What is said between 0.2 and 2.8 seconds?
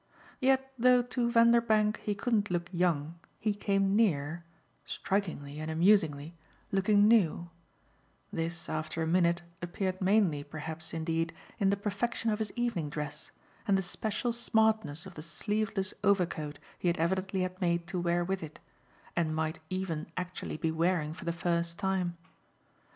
Yet though to Vanderbank he couldn't look